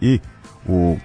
[0.00, 0.18] i
[0.66, 0.96] u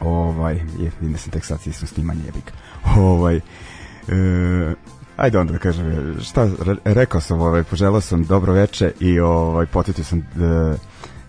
[0.00, 2.52] ovaj, je, vidim da sam tek sad sistem snimanje jebik.
[2.96, 4.74] Ovaj, e,
[5.16, 9.66] ajde onda da kažem, šta, re, rekao sam, ovaj, poželao sam dobro veče i ovaj,
[9.66, 10.22] potetio sam e,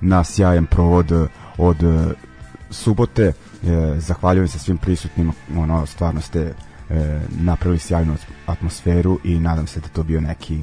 [0.02, 1.12] na sjajan provod
[1.58, 2.14] od e,
[2.70, 3.34] subote, e,
[3.98, 6.54] zahvaljujem se svim prisutnim, ono, stvarno ste
[6.90, 8.16] e, napravili sjajnu
[8.46, 10.62] atmosferu i nadam se da to bio neki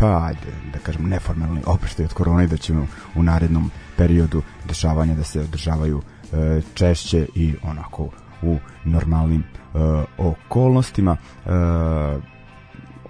[0.00, 5.14] pa ajde, da kažem neformalni oproštaj od korona i da ćemo u narednom periodu dešavanja
[5.14, 8.08] da se održavaju e, češće i onako
[8.42, 9.78] u normalnim e,
[10.18, 11.16] okolnostima.
[11.46, 11.50] E,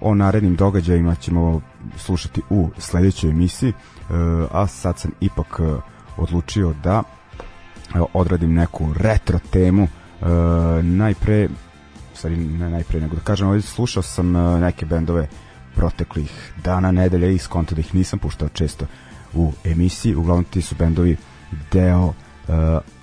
[0.01, 1.61] o narednim događajima ćemo
[1.97, 3.73] slušati u sledećoj emisiji e,
[4.51, 5.81] a sad sam ipak e,
[6.17, 7.03] odlučio da
[7.95, 9.83] e, odradim neku retro temu.
[9.83, 10.25] E,
[10.83, 11.47] najpre
[12.13, 15.27] stvari ne najpre nego da kažem ovdje slušao sam e, neke bendove
[15.75, 18.85] proteklih dana, nedelja i skonto da ih nisam puštao često
[19.33, 21.17] u emisiji, uglavnom ti su bendovi
[21.71, 22.13] deo uh,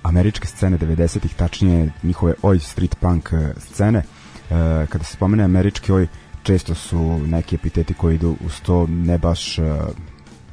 [0.03, 3.99] američke scene 90-ih, tačnije njihove oj street punk uh, scene.
[3.99, 4.55] Uh,
[4.89, 6.07] kada se spomene američki oj,
[6.43, 9.65] često su neki epiteti koji idu uz to ne baš uh,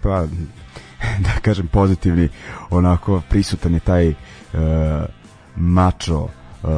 [0.03, 0.27] pa
[1.25, 2.29] da kažem pozitivni
[2.71, 4.17] onako prisutan je taj uh,
[5.57, 6.29] mačo
[6.67, 6.73] uh,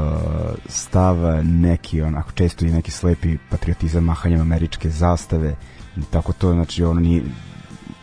[0.67, 5.56] stav neki onako često i neki slepi patriotizam mahanjem američke zastave
[6.11, 7.22] tako to znači ono ni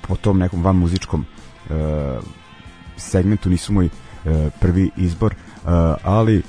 [0.07, 1.25] po tom nekom van muzičkom
[1.69, 1.75] uh,
[2.97, 5.69] segmentu nisu moj uh, prvi izbor uh,
[6.03, 6.43] ali uh,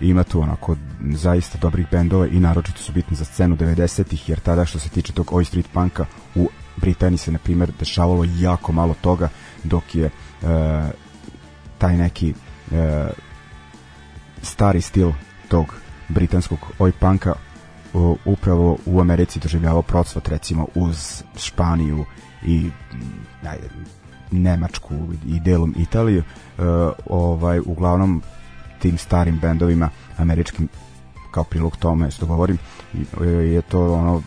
[0.00, 0.76] ima tu onako
[1.12, 5.12] zaista dobrih bendova i naročito su bitni za scenu 90-ih jer tada što se tiče
[5.12, 9.28] tog oi street punka u Britaniji se na primjer dešavalo jako malo toga
[9.64, 10.48] dok je uh,
[11.78, 12.34] taj neki
[12.70, 12.76] uh,
[14.44, 15.12] stari stil
[15.48, 15.74] tog
[16.08, 17.32] britanskog oj punka
[17.92, 22.04] uh, upravo u Americi doživljavao procvat recimo uz Španiju
[22.46, 22.70] i
[23.42, 23.68] ajde,
[24.30, 24.94] Nemačku
[25.26, 26.22] i delom Italiju.
[26.58, 26.64] Uh,
[27.06, 28.22] ovaj uglavnom
[28.78, 30.68] tim starim bendovima američkim
[31.30, 32.58] kao prilog tome što govorim
[33.52, 34.22] je to ono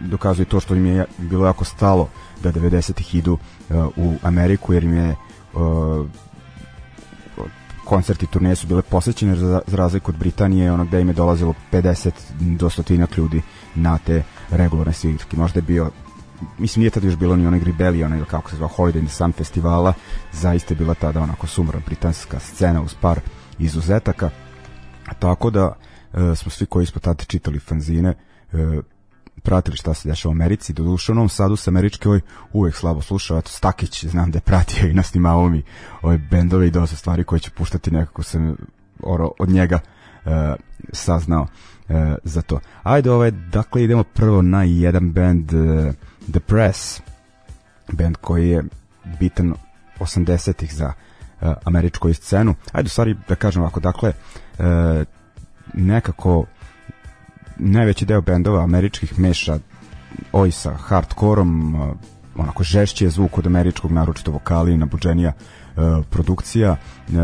[0.00, 2.08] dokazuje to što im je bilo jako stalo
[2.42, 5.10] da 90-ih idu uh, u Ameriku jer im je
[5.54, 6.06] uh,
[7.84, 11.54] koncerti turneje su bile posvećene za, za razliku od Britanije, ono gde im je dolazilo
[11.72, 13.42] 50 do stotinak ljudi
[13.74, 15.36] na te regularne svirke.
[15.36, 15.90] Možda je bio
[16.58, 19.14] mislim nije tada još bilo ni onaj Rebellion ili kako se zvao Holiday in the
[19.14, 19.92] Sun festivala,
[20.32, 23.20] zaista je bila tada onako sumra britanska scena uz par
[23.58, 24.30] izuzetaka.
[25.18, 25.76] Tako da
[26.12, 28.08] e, smo svi koji smo tada čitali fanzine
[28.52, 28.80] e,
[29.42, 32.20] pratili šta se dešava u Americi, do duše u Novom Sadu sa američke ovaj
[32.52, 35.62] uvek slabo slušao, eto Stakić znam da je pratio i nasnimao mi
[36.02, 38.56] ove bendove i dosta stvari koje će puštati nekako sam
[39.02, 39.78] oro, od njega
[40.24, 40.54] e,
[40.92, 41.46] saznao
[41.88, 42.60] e, za to.
[42.82, 45.92] Ajde, ovaj, dakle idemo prvo na jedan band e,
[46.30, 47.00] The Press,
[47.92, 48.64] band koji je
[49.20, 49.54] bitan
[50.00, 50.92] 80-ih za
[51.40, 52.54] e, američku scenu.
[52.72, 54.12] Ajde, stvari da kažem ovako, dakle,
[54.58, 55.04] e,
[55.74, 56.44] nekako
[57.56, 59.58] najveći deo bendova američkih meša
[60.32, 61.96] oj sa hardkorom, uh,
[62.36, 66.76] onako žešći je zvuk od američkog, naročito vokali, nabuđenija uh, produkcija,
[67.08, 67.14] uh,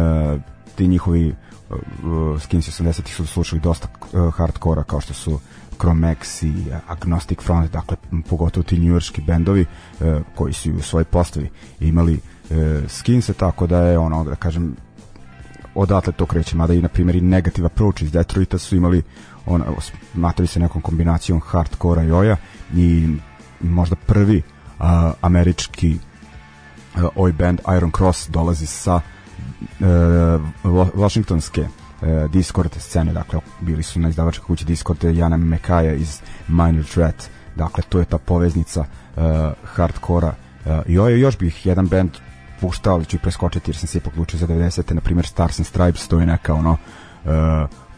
[0.75, 1.35] ti njihovi
[1.71, 5.41] uh, Skins 80-ih su slušali dosta uh, hardkora kao što su
[5.79, 7.97] Chromex i Agnostic Front, dakle
[8.29, 9.67] pogotovo ti njujorski bendovi
[10.01, 12.57] uh, koji su u svojoj postavi imali uh,
[12.89, 14.77] skinse, tako da je ono, da kažem,
[15.75, 19.03] odatle to kreće, mada i na primjer i Negative Approach iz Detroita su imali
[19.51, 19.65] on
[20.13, 22.37] smatrali se nekom kombinacijom hardkora i oja
[22.75, 23.09] i
[23.61, 24.43] možda prvi
[24.79, 25.99] a, američki
[26.97, 30.39] a, oj band Iron Cross dolazi sa a,
[30.95, 31.67] Washingtonske
[32.33, 37.83] Discord scene, dakle bili su na izdavačkoj kući Discord Jana Mekaja iz Minor Threat, dakle
[37.89, 39.25] to je ta poveznica uh,
[39.65, 40.29] hardkora
[40.65, 42.11] uh, i ovaj još bih jedan band
[42.61, 44.95] puštao, ali ću ih preskočiti jer sam se ipak odlučio za 90.
[44.95, 47.31] na primjer Stars and Stripes, to je neka ono uh,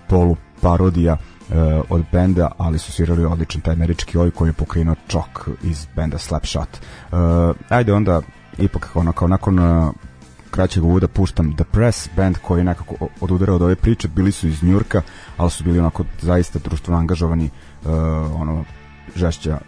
[0.09, 1.17] polu parodija
[1.49, 5.87] uh, od benda, ali su svirali odličan taj američki oj koji je pokrenuo čok iz
[5.97, 6.69] benda Slapshot.
[7.13, 7.19] Uh,
[7.69, 8.23] ajde onda,
[8.59, 9.95] ipak ono, kao nakon uh,
[10.51, 14.49] kraćeg uvoda puštam The Press, band koji je nekako odudarao od ove priče, bili su
[14.49, 15.03] iz Njurka,
[15.37, 17.51] ali su bili onako zaista društveno angažovani,
[17.85, 17.91] uh,
[18.41, 18.65] ono,
[19.17, 19.59] žešća,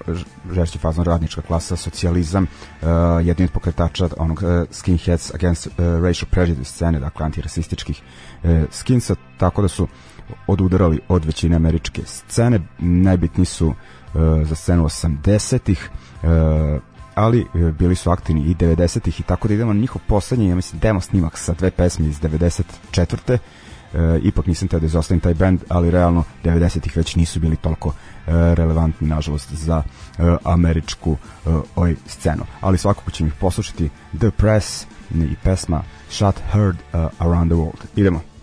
[0.53, 2.47] žešći fazon radnička klasa, socijalizam,
[2.83, 2.89] uh,
[3.27, 8.03] jedin od pokretača onog uh, skinheads against uh, racial prejudice scene, dakle antirasističkih
[8.43, 9.89] uh, skinsa, tako da su
[10.47, 13.75] odudarali od većine američke scene, najbitni su uh,
[14.43, 15.91] za scenu 80-ih,
[16.23, 16.29] uh,
[17.15, 20.55] ali uh, bili su aktivni i 90-ih i tako da idemo na njihov poslednji, ja
[20.55, 23.33] mislim, demo snimak sa dve pesme iz 94.
[23.33, 23.39] Uh,
[23.95, 27.89] e, ipak nisam teo da izostavim taj band, ali realno 90-ih već nisu bili toliko
[27.89, 27.95] e,
[28.55, 29.83] relevantni, nažalost, za
[30.19, 31.17] e, američku
[31.47, 32.45] e, oj scenu.
[32.61, 37.83] Ali svakako ćemo ih poslušati The Press i pesma Shot Heard uh, Around the World.
[37.97, 38.34] Idemo.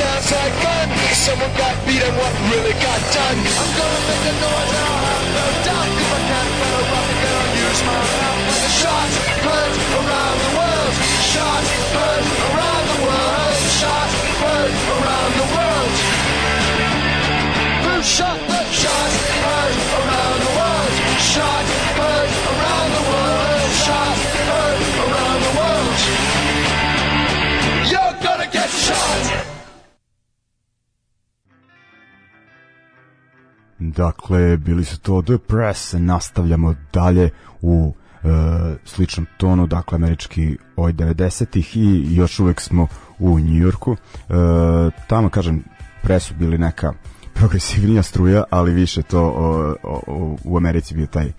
[0.00, 0.88] sounds like fun.
[1.12, 3.36] Someone got beat and what really got done.
[3.36, 5.88] I'm gonna make a noise and I'll have no doubt.
[6.00, 8.42] Cause I can't better rock and I'll use my mouth.
[8.48, 10.94] The shots heard around the world.
[11.32, 13.56] Shots heard around the world.
[13.80, 15.94] Shots heard around the world.
[17.84, 20.92] Who shot the shots heard around the world?
[21.32, 23.68] Shots heard around the world.
[23.84, 25.98] Shots heard around the world.
[27.92, 29.49] You're gonna get shot!
[33.96, 37.30] Dakle, bili su to The Press, nastavljamo dalje
[37.62, 37.94] u
[38.24, 38.28] e,
[38.84, 42.86] sličnom tonu, dakle američki oj 90-ih i još uvek smo
[43.18, 43.92] u Njujorku.
[43.92, 44.34] E,
[45.06, 45.64] tamo, kažem,
[46.02, 46.92] Press su bili neka
[47.34, 51.32] progresivnija struja, ali više to o, o, u Americi bio taj e,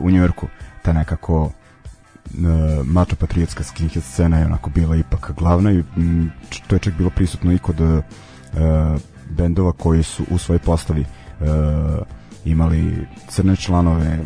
[0.00, 0.46] u Njujorku,
[0.82, 2.38] ta nekako e,
[2.84, 6.32] mačo patriotska skinhead scena je onako bila ipak glavna i m,
[6.66, 8.02] to je čak bilo prisutno i kod e,
[9.30, 11.04] bendova koji su u svojoj postavi
[12.44, 14.18] imali crne članove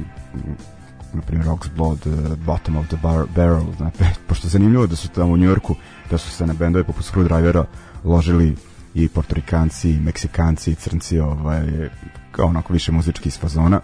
[1.12, 3.96] na primjer Oxblood, uh, Bottom of the bar, Barrel znači,
[4.28, 5.74] pošto je zanimljivo da su tamo u Njorku
[6.10, 7.64] da su se na bendove poput Screwdrivera
[8.04, 8.56] ložili
[8.94, 11.88] i portorikanci, i meksikanci, i crnci ovaj,
[12.32, 13.80] kao onako više muzički iz fazona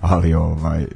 [0.00, 0.86] ali ovaj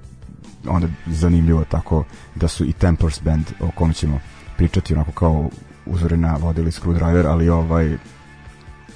[0.68, 2.04] onda zanimljivo tako
[2.34, 4.20] da su i Tempers band o kom ćemo
[4.56, 5.50] pričati onako kao
[5.86, 7.96] uzorena vodili Screwdriver ali ovaj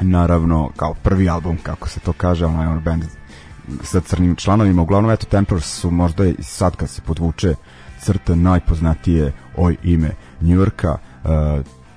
[0.00, 3.04] naravno kao prvi album kako se to kaže onaj on band
[3.82, 4.82] sa crnim članovima.
[4.82, 7.54] Uglavnom eto Tempers su možda i sad kad se podvuče
[8.00, 10.10] crta najpoznatije oj ime
[10.40, 10.92] Njujorka
[11.24, 11.30] uh,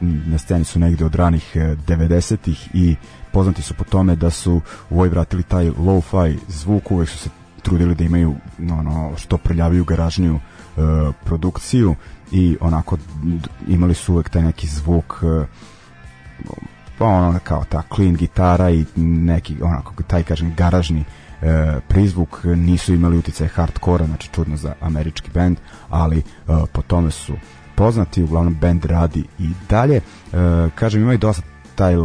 [0.02, 2.96] na sceni su negde od ranih 90-ih i
[3.32, 7.30] poznati su po tome da su u ovoj vratili taj low-fi zvuk, uvek su se
[7.62, 10.84] trudili da imaju ono, što prljaviju garažniju uh,
[11.26, 11.96] produkciju
[12.32, 12.98] i onako
[13.68, 15.46] imali su uvek taj neki zvuk uh,
[16.98, 21.04] pa ono kao ta clean gitara i neki onako taj kažem garažni
[21.42, 25.58] e, prizvuk nisu imali utice hardkora, znači čudno za američki bend,
[25.90, 26.24] ali e,
[26.74, 27.34] po tome su
[27.76, 29.96] poznati, uglavnom bend radi i dalje.
[29.96, 30.02] E,
[30.76, 31.42] kažem, imaju dosta
[31.76, 31.96] taj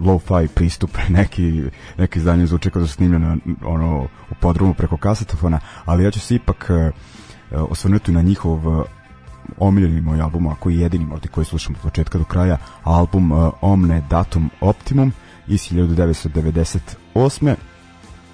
[0.00, 1.62] low-fi pristup, neki,
[1.98, 6.20] neki izdanje zvuče kao da su snimljeno ono, u podrumu preko kasetofona, ali ja ću
[6.20, 6.90] se ipak e,
[7.50, 8.86] osvrnuti na njihov
[9.58, 13.52] omiljeni moj album, ako i jedini možda koji slušam od početka do kraja, album uh,
[13.60, 15.12] Omne Datum Optimum
[15.46, 17.54] iz 1998.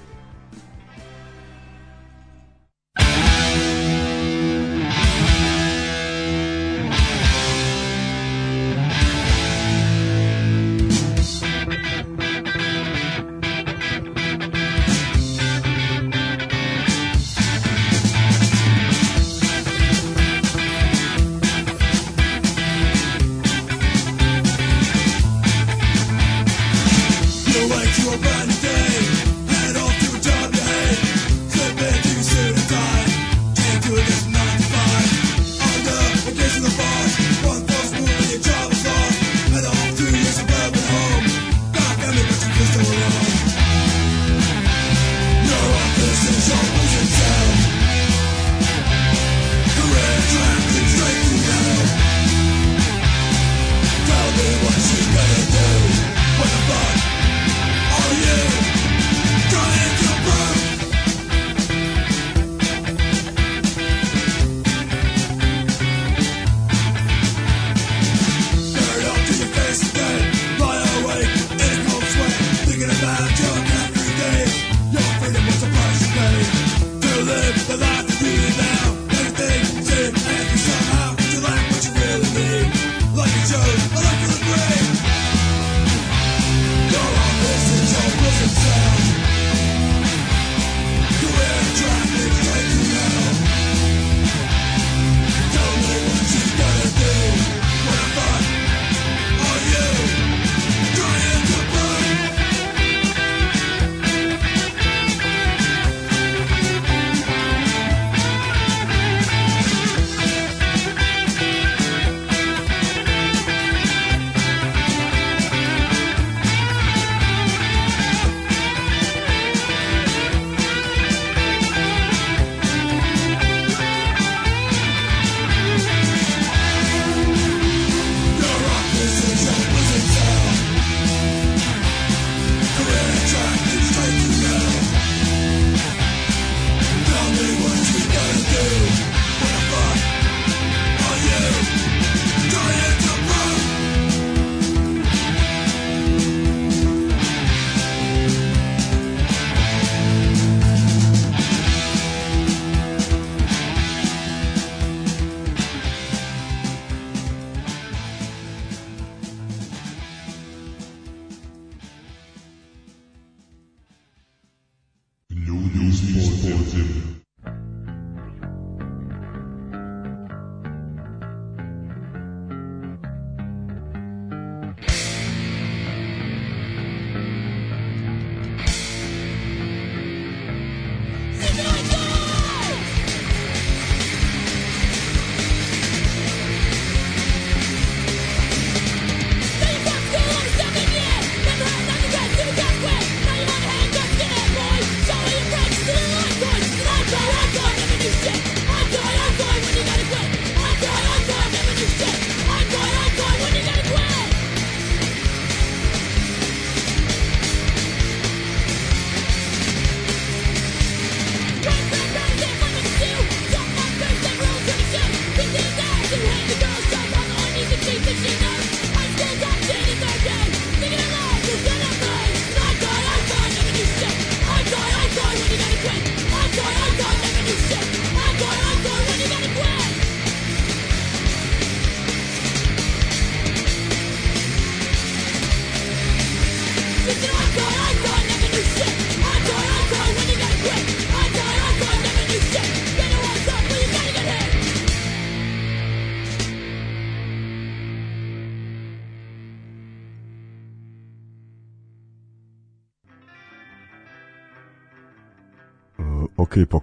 [165.97, 167.16] Sports, Sports, Sports.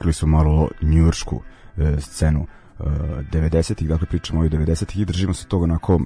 [0.05, 1.41] Pokrili su malo njuršku
[1.77, 2.47] e, scenu
[2.79, 2.83] e,
[3.33, 6.01] 90-ih, dakle pričamo o 90-ih i držimo se toga onako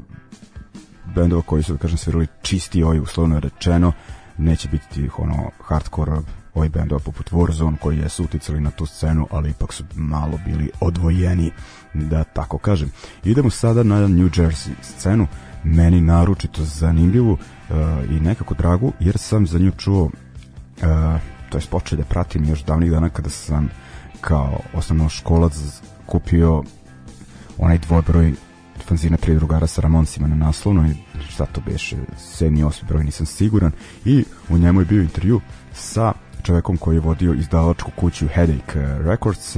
[1.15, 3.93] bendova koji su, da kažem, svirali čisti oj, uslovno rečeno,
[4.37, 6.13] neće biti tih ono hardcore
[6.55, 10.71] ovih bendova poput Warzone koji jesu uticali na tu scenu, ali ipak su malo bili
[10.81, 11.51] odvojeni,
[11.95, 12.93] da tako kažem.
[13.25, 15.27] Idemo sada na New Jersey scenu,
[15.65, 17.39] meni naručito zanimljivu uh,
[18.11, 20.11] i nekako dragu, jer sam za nju čuo uh,
[21.51, 23.69] to je počeo da pratim još davnih dana kada sam
[24.21, 25.53] kao osnovno školac
[26.07, 26.63] kupio
[27.59, 28.35] onaj dvojbroj
[28.87, 30.95] fanzina tri drugara sa Ramoncima na naslovnoj,
[31.29, 33.73] šta to beše, sedmi, osmi broj, nisam siguran,
[34.05, 35.41] i u njemu je bio intervju
[35.73, 39.57] sa čovekom koji je vodio izdavačku kuću Headache Records,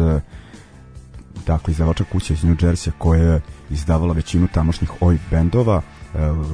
[1.47, 3.41] dakle izdavača kuća iz New Jersey koja je
[3.71, 5.83] izdavala većinu tamošnjih oj bendova,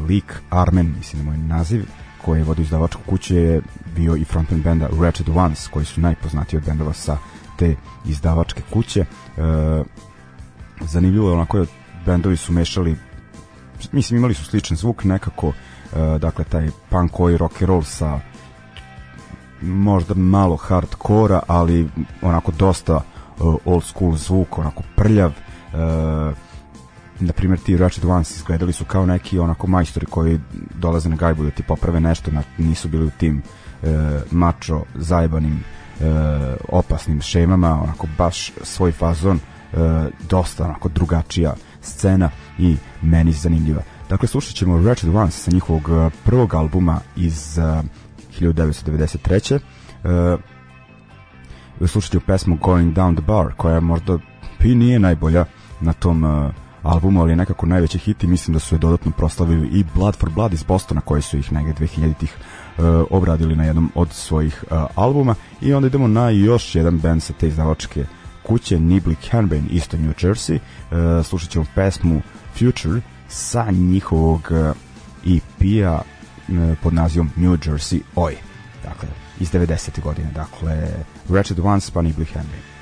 [0.09, 1.85] Lik Armen, mislim da moj naziv,
[2.25, 3.63] koji je vodio izdavačku kuće je
[3.97, 7.19] bio i frontman benda Ratchet Ones, koji su najpoznatiji od bendova sa
[7.57, 9.01] te izdavačke kuće.
[9.01, 9.07] E,
[10.81, 11.67] zanimljivo je onako
[12.07, 12.97] bendovi su mešali
[13.93, 18.21] mislim imali su sličan zvuk nekako e, dakle taj punk koji rock and roll sa
[19.63, 21.89] možda malo hardkora ali
[22.23, 22.97] onako dosta
[23.41, 26.37] uh, old school zvuk onako prljav uh,
[27.21, 30.41] na primjer ti Ratchet Ones izgledali su kao neki onako majstori koji
[30.75, 33.43] dolaze na gajbu da ti poprave nešto na, nisu bili u tim
[33.83, 33.89] uh,
[34.31, 35.65] mačo zajebanim
[36.69, 39.79] opasnim šemama onako baš svoj fazon uh,
[40.29, 46.13] dosta onako drugačija scena i meni zanimljiva dakle slušat ćemo Ratchet Ones sa njihovog uh,
[46.25, 47.85] prvog albuma iz uh,
[48.41, 49.59] 1993.
[51.81, 54.19] Uh, slušat ću pesmu Going Down the Bar koja možda
[54.65, 55.45] i nije najbolja
[55.81, 56.51] na tom
[56.83, 60.17] albumu, ali je nekako najveći hit i mislim da su je dodatno proslavili i Blood
[60.17, 62.56] for Blood iz Bostona koji su ih negde 2000-ih uh,
[63.11, 65.35] obradili na jednom od svojih uh, albuma.
[65.61, 68.05] I onda idemo na još jedan band sa te izdavačke
[68.43, 70.59] kuće Nibley Canbane isto New Jersey.
[70.59, 72.23] Uh, slušat ćemo pesmu
[72.59, 74.53] Future sa njihovog
[75.27, 78.35] EP-a uh, pod nazivom New Jersey Oi.
[78.85, 79.09] Dakle
[79.41, 80.03] iz 90.
[80.03, 80.89] godine dakle
[81.29, 82.76] Ratchet Ones pa Nibley Canbane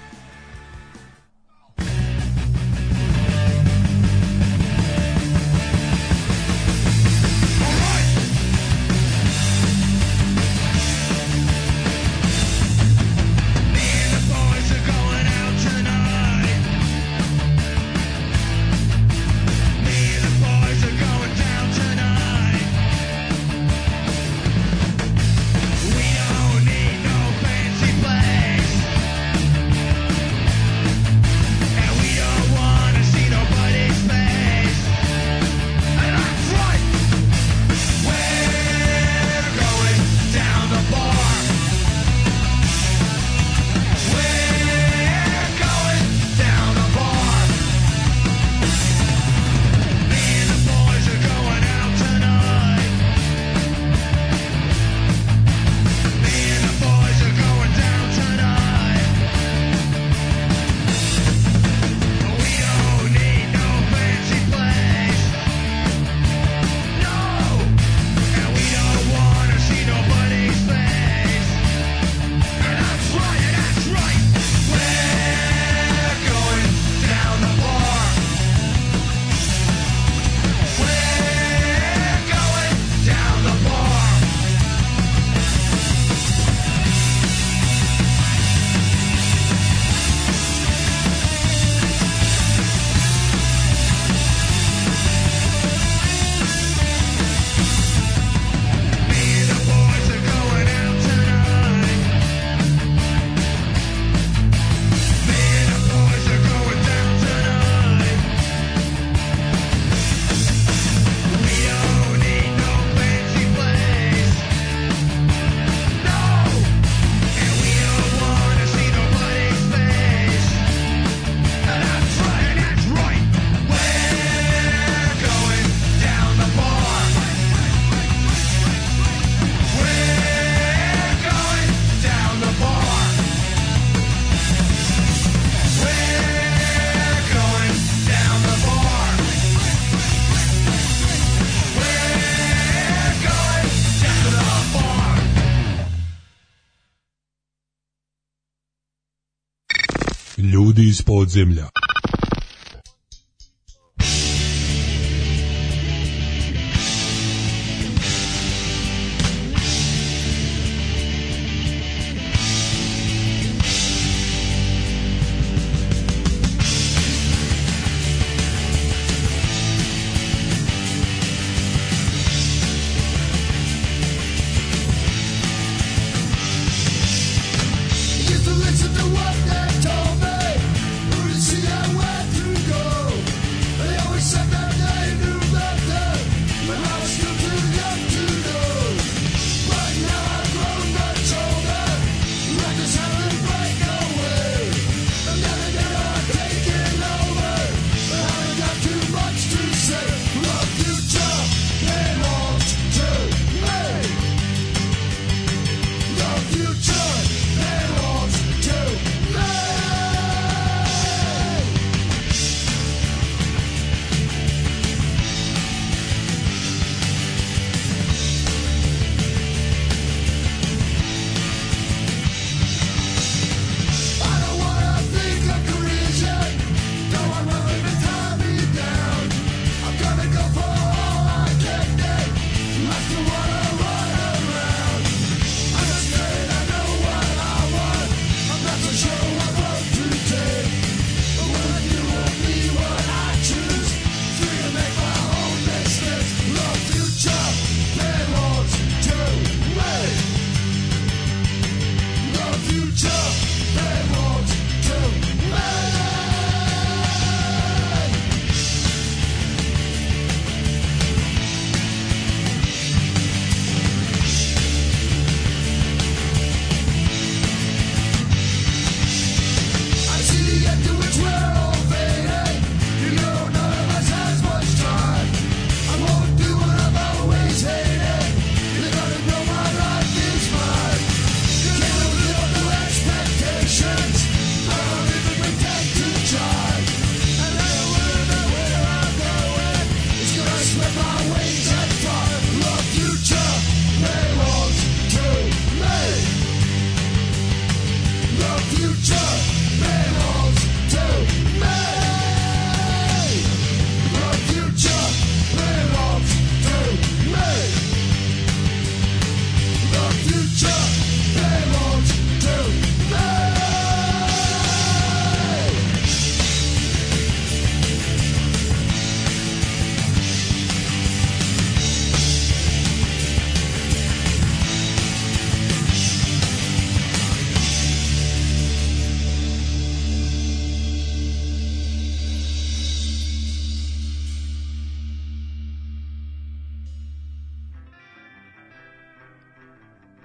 [151.36, 151.73] iz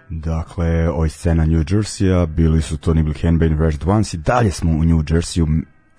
[0.09, 4.71] Dakle, oj scena New Jersey-a, bili su to Nibble Handbane Red Ones i dalje smo
[4.71, 5.47] u New Jersey-u,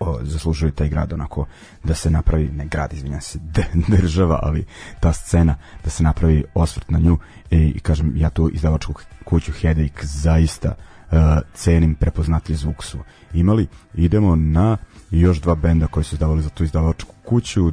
[0.00, 1.46] o, zaslužuje taj grad onako
[1.84, 3.38] da se napravi, ne grad, izvinjam se,
[3.98, 4.64] država, ali
[5.00, 7.18] ta scena da se napravi osvrt na nju
[7.50, 8.94] e, i kažem, ja tu izdavačku
[9.24, 10.74] kuću Headache zaista
[11.10, 11.18] uh,
[11.54, 12.98] cenim prepoznatljiv zvuk su
[13.34, 13.66] imali.
[13.94, 14.76] Idemo na
[15.10, 17.66] još dva benda koji su izdavali za tu izdavačku kuću.
[17.66, 17.72] Uh,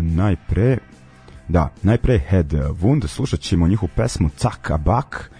[0.00, 0.78] najpre
[1.48, 5.30] da, najpre Head Wound, slušat ćemo njihovu pesmu Caka Bak,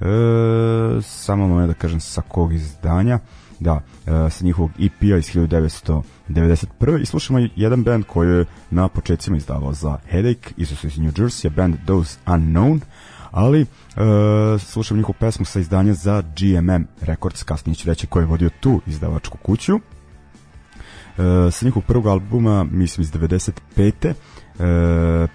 [0.00, 3.18] e, samo moment da kažem sa kog izdanja,
[3.60, 7.02] da, e, sa njihovog EP-a iz 1991.
[7.02, 11.12] I slušamo jedan band koji je na početcima izdavao za Headache, isto su iz New
[11.12, 12.80] Jersey, band Those Unknown,
[13.30, 13.66] ali e,
[14.58, 18.80] slušam njihovu pesmu sa izdanja za GMM Records, kasnije ću reći ko je vodio tu
[18.86, 19.76] izdavačku kuću.
[19.76, 19.80] E,
[21.50, 24.12] sa njihovog prvog albuma, mislim iz 95.
[24.58, 25.28] E,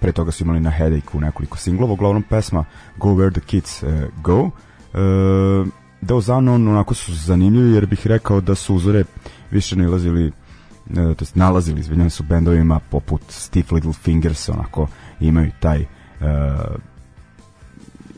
[0.00, 2.64] pre toga su imali na Headache-u nekoliko singlova, uglavnom pesma
[2.96, 3.88] Go Where the Kids uh,
[4.22, 4.40] Go.
[4.40, 5.68] Uh,
[6.00, 9.04] da Unknown onako su zanimljivi jer bih rekao da su uzore
[9.50, 14.88] više nalazili uh, to jest nalazili, izvinjam su bendovima poput Stiff Little Fingers, onako
[15.20, 16.26] imaju taj uh,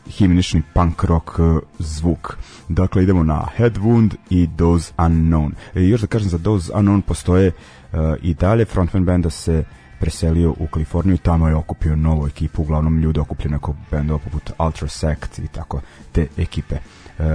[0.07, 2.37] himnični punk rock uh, zvuk.
[2.69, 5.51] Dakle, idemo na Headwound i Those Unknown.
[5.75, 9.84] E, još da kažem, za Those Unknown postoje uh, i dalje, frontman benda se uh,
[9.99, 14.51] preselio u Kaliforniju i tamo je okupio novu ekipu, uglavnom ljude okupljene oko bendova poput
[14.59, 15.81] Ultra Sect i tako
[16.11, 16.75] te ekipe.
[16.75, 17.25] Uh,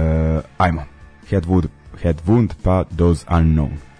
[0.57, 0.83] ajmo,
[1.29, 1.67] Headwood,
[2.03, 3.90] Headwound pa Those Unknown.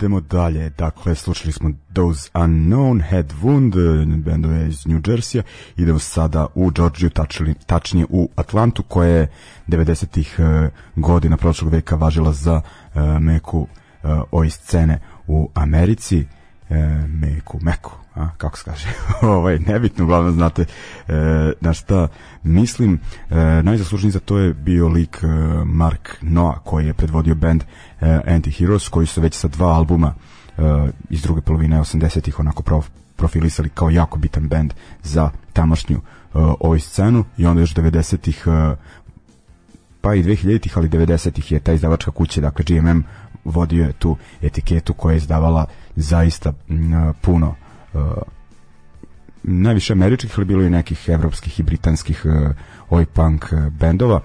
[0.00, 0.70] Idemo dalje.
[0.70, 3.74] Dakle, slušali smo Those Unknown, Head Wound,
[4.16, 5.42] bendove iz New Jersey.
[5.76, 9.28] Idemo sada u Georgiju, tačni, tačnije u Atlantu, koja je
[9.68, 13.66] 90-ih uh, godina prošlog veka važila za uh, meku
[14.30, 16.26] oj scene u Americi.
[16.70, 16.76] Uh,
[17.08, 18.88] meku, meku, a, kako se kaže,
[19.36, 20.64] ovaj, nebitno, uglavnom znate
[21.08, 21.14] e,
[21.60, 22.08] na šta
[22.42, 23.00] mislim.
[23.30, 25.26] E, najzaslužniji za to je bio lik e,
[25.64, 27.66] Mark Noah, koji je predvodio band e,
[28.26, 30.14] Anti-Heroes, koji su već sa dva albuma
[30.58, 30.62] e,
[31.10, 36.00] iz druge polovine 80-ih onako prof, profilisali kao jako bitan band za tamošnju e,
[36.60, 38.76] ovoj scenu i onda još 90-ih e,
[40.00, 43.02] pa i 2000-ih, ali 90-ih je ta izdavačka kuća, dakle GMM
[43.44, 46.52] vodio je tu etiketu koja je izdavala zaista
[47.20, 47.54] puno
[47.92, 48.00] uh,
[49.42, 52.50] najviše američkih, ali bilo i nekih evropskih i britanskih uh,
[52.90, 54.20] oj punk uh, bendova.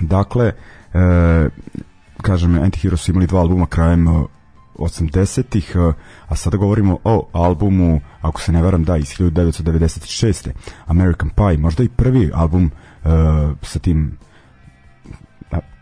[0.00, 0.52] Dakle,
[2.22, 4.26] kažem, Antihero su imali dva albuma krajem uh,
[4.78, 5.94] 80-ih, uh,
[6.28, 10.50] a sada govorimo o albumu, ako se ne varam, da, iz 1996.
[10.86, 12.70] American Pie, možda i prvi album
[13.04, 13.10] uh,
[13.62, 14.18] sa tim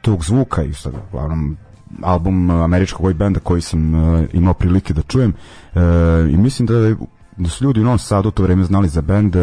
[0.00, 1.56] tog zvuka i sa glavnom
[2.02, 5.32] album američkog boy benda koji sam uh, imao prilike da čujem
[5.74, 5.80] uh,
[6.30, 6.94] i mislim da,
[7.36, 9.36] da su ljudi u Novom Sadu to vreme znali za bend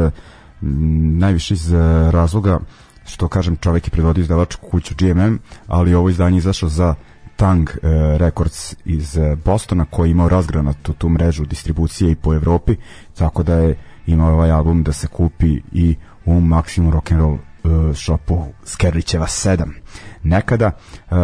[1.20, 1.72] najviše iz
[2.12, 2.60] razloga
[3.06, 6.96] što kažem čovek je predvodio izdavačku kuću GMM ali ovo izdanje izašlo za
[7.36, 12.76] Tang uh, Records iz Bostona koji je imao razgranatu tu mrežu distribucije i po Evropi
[13.18, 13.78] tako da je
[14.08, 19.72] imao ovaj album da se kupi i u Maximum Rock'n'Roll uh, shopu Skerlićeva 7
[20.24, 20.72] nekada
[21.12, 21.18] uh,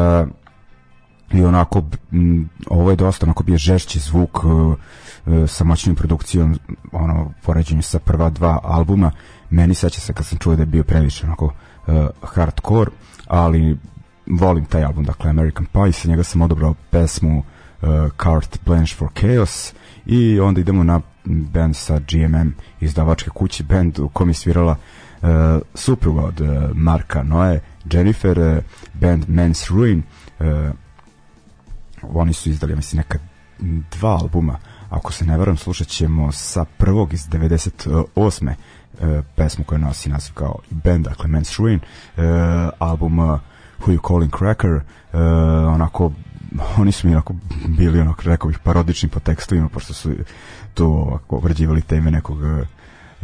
[1.34, 6.60] i onako m, ovo je dosta onako bio žešći zvuk uh, uh, sa moćnim produkcijom
[6.92, 9.12] ono poređenju sa prva dva albuma.
[9.50, 12.92] Meni seća se kad sam čuo da je bio previše onako uh, hardcore
[13.28, 13.78] ali
[14.26, 17.90] volim taj album dakle American Pie sa njega sam odobrao pesmu uh,
[18.24, 19.74] Carte Blanche for Chaos
[20.06, 24.76] i onda idemo na band sa GMM izdavačke kuće band u kom je svirala
[25.22, 25.30] uh,
[25.74, 27.60] supruga od uh, Marka Noe
[27.92, 28.58] Jennifer uh,
[28.94, 30.04] band Men's Ruin
[30.40, 30.46] uh,
[32.14, 33.20] oni su izdali, mislim, neka
[33.92, 34.58] dva albuma,
[34.90, 38.54] ako se ne varam, slušat ćemo sa prvog iz 98.
[39.02, 42.22] E, pesmu koja nosi naziv kao band, dakle Men's Ruin, e,
[42.80, 43.40] album uh,
[43.80, 45.18] Who You Calling Cracker, e,
[45.68, 46.12] onako
[46.78, 47.34] oni su mi onako
[47.68, 50.12] bili onako rekao bih parodični po tekstovima pošto su
[50.74, 52.66] tu ovako obrađivali teme nekog e,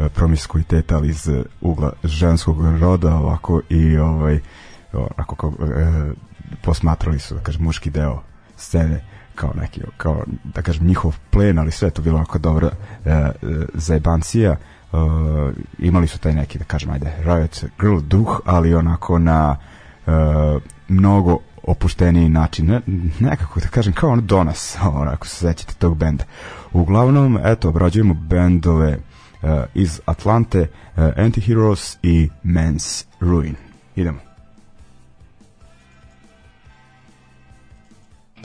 [0.09, 1.29] promiskuiteta ali iz
[1.61, 4.39] ugla ženskog roda ovako i ovaj
[4.93, 6.11] onako kao e,
[6.63, 8.21] posmatrali su da kažem muški deo
[8.57, 9.03] scene
[9.35, 12.69] kao neki, kao da kažem njihov plen, ali sve to bilo onako dobra
[13.05, 13.31] e, e,
[13.73, 14.57] zajebancija e,
[15.79, 19.57] imali su taj neki da kažem ajde Riot Girl duh, ali onako na
[20.07, 20.11] e,
[20.87, 22.65] mnogo opušteniji način.
[22.65, 22.81] Ne,
[23.19, 26.23] nekako da kažem kao ono Donas onako se sećate tog benda.
[26.73, 33.55] Uglavnom eto obrađujemo bendove uh, iz Atlante uh, Antiheroes i Men's Ruin.
[33.95, 34.26] Idemo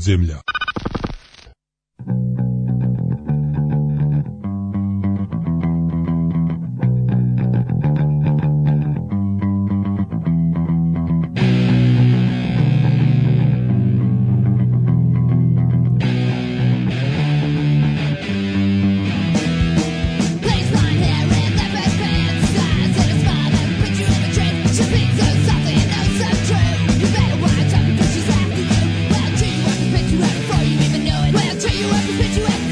[0.00, 0.40] podzemlja.
[32.40, 32.69] sweat.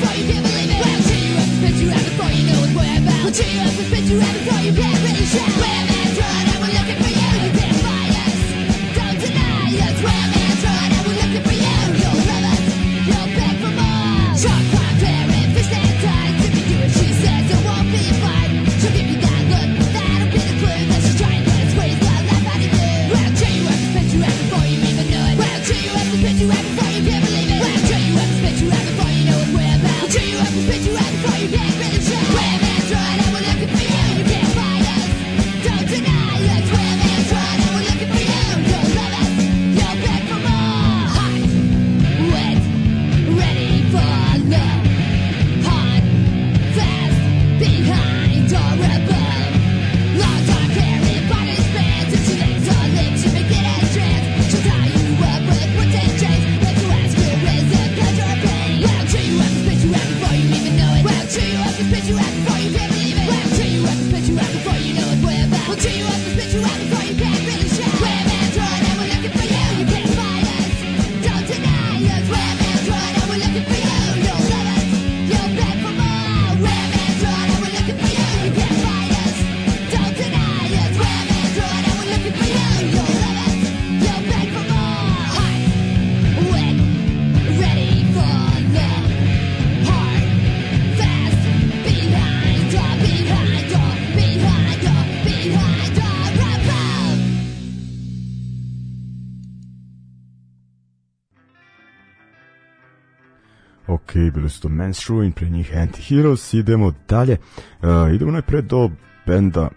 [104.88, 107.36] Men's Ruin, pre njih Anti-Heroes, idemo dalje.
[107.82, 108.90] Uh, idemo najpre do
[109.26, 109.68] benda uh,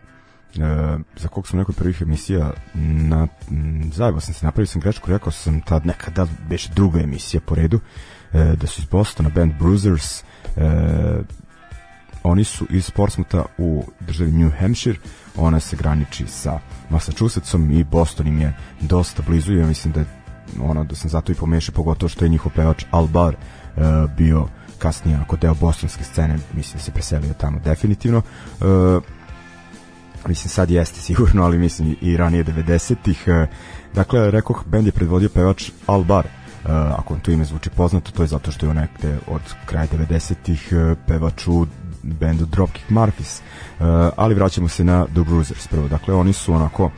[1.18, 5.32] za kog sam nekoj prvih emisija na, m, zajebao sam se, napravio sam grešku, rekao
[5.32, 10.24] sam tad nekada već druga emisija po redu, uh, da su iz Bostona band Bruisers,
[10.24, 11.26] uh,
[12.24, 14.98] oni su iz Portsmuta u državi New Hampshire,
[15.36, 16.60] ona se graniči sa
[16.90, 19.54] Massachusettsom i Boston im je dosta blizu.
[19.54, 20.04] Ja mislim da
[20.62, 24.48] ono da sam zato i pomešao pogotovo što je njihov pevač Albar uh, bio
[24.82, 28.22] kasnije ako deo bostonske scene mislim da se preselio tamo definitivno
[28.62, 29.04] uh,
[30.28, 33.50] mislim sad jeste sigurno ali mislim i ranije 90-ih uh,
[33.94, 36.28] dakle rekoh bend je predvodio pevač Albar
[36.64, 39.42] Uh, ako vam to ime zvuči poznato, to je zato što je on nekde od
[39.66, 41.68] kraja 90-ih uh, pevač u
[42.04, 43.42] bendu Dropkick Murphys.
[43.80, 45.88] Uh, ali vraćamo se na The Bruisers prvo.
[45.88, 46.92] Dakle, oni su onako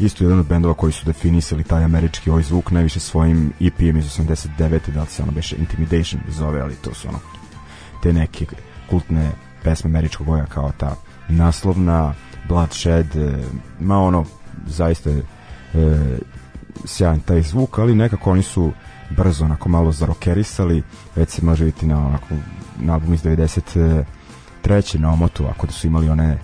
[0.00, 4.04] isto jedan od bendova koji su definisali taj američki ovaj zvuk najviše svojim EP-em iz
[4.04, 4.90] 89.
[4.94, 7.18] da li se ono beše Intimidation zove, ali to su ono
[8.02, 8.46] te neke
[8.90, 9.30] kultne
[9.62, 10.94] pesme američkog boja kao ta
[11.28, 12.14] naslovna
[12.48, 13.44] Bloodshed, e,
[13.80, 14.24] ma ono
[14.66, 15.22] zaista e,
[16.84, 18.72] sjajan taj zvuk, ali nekako oni su
[19.10, 20.82] brzo onako malo zarokerisali,
[21.16, 22.26] već se može vidjeti na onako
[22.80, 24.04] na albumu iz 93.
[24.98, 26.38] na omotu, ako da su imali one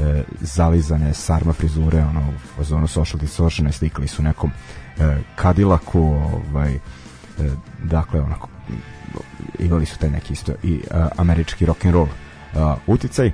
[0.00, 4.50] e, zalizane sarma frizure, ono, u zonu social distortion, i slikali su nekom
[4.98, 6.80] e, Cadillacu, ovaj, e,
[7.82, 8.48] dakle, onako,
[9.58, 13.32] imali su taj neki isto i uh, američki rock and roll uh, uticaj, uh,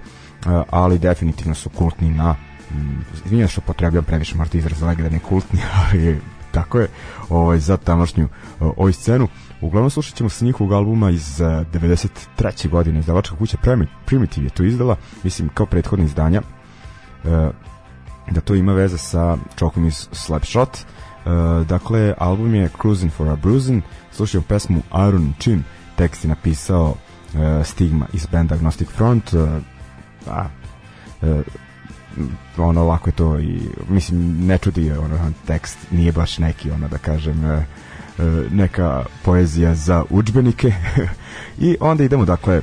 [0.71, 2.33] ali definitivno su kultni na
[2.71, 6.89] mm, izvinjam što potrebljam previše možda izraz legendarni kultni, ali tako je
[7.29, 8.29] ovaj, za tamošnju
[8.61, 9.29] ovoj scenu.
[9.61, 12.69] Uglavnom slušat ćemo sa njihovog albuma iz uh, 93.
[12.69, 16.43] godine, izdavačka kuća Primi- Primitive je to izdala, mislim kao prethodne izdanja,
[18.31, 20.79] da to ima veze sa čokom iz Slapshot.
[21.27, 25.63] Uh, dakle, album je Cruising for a Bruising, slušajmo pesmu Iron Chin,
[25.97, 29.49] tekst je napisao uh, Stigma iz band Agnostic Front, uh,
[30.27, 30.47] a,
[31.23, 31.41] uh,
[32.57, 36.99] ono lako je to i mislim ne čudi ono tekst nije baš neki ono da
[36.99, 37.63] kažem uh,
[38.51, 40.73] neka poezija za udžbenike.
[41.59, 42.61] I onda idemo dakle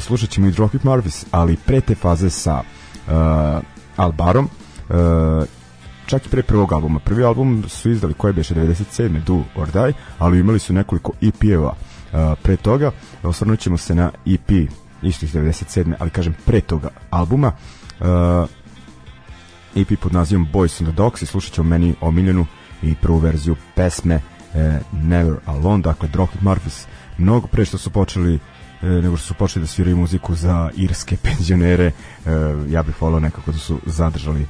[0.00, 2.62] slušat ćemo i Dropkick Murphys ali pre te faze sa
[3.06, 3.12] uh,
[3.96, 4.48] Albarom
[4.88, 4.96] uh,
[6.06, 6.98] čak i pre prvog albuma.
[6.98, 9.24] Prvi album su izdali koje beše 97.
[9.24, 12.90] Do or Die, ali imali su nekoliko EP-eva uh, pre toga.
[13.22, 14.50] Osvrnut ćemo se na EP
[15.02, 15.94] isto iz 97.
[15.98, 17.52] ali kažem pre toga albuma.
[18.00, 18.06] Uh,
[19.76, 22.46] EP pod nazivom Boys on the Docks i slušat ćemo meni omiljenu
[22.82, 24.22] i prvu verziju pesme uh,
[24.56, 26.86] e, Never Alone, dakle Dropkick Murphys
[27.18, 28.38] mnogo pre što su počeli e,
[28.88, 31.92] nego što su počeli da sviraju muziku za irske penzionere e,
[32.68, 34.46] ja bih volao nekako da su zadržali e,